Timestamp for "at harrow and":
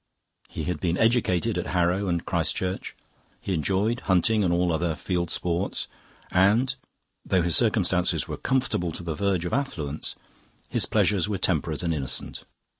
1.59-2.25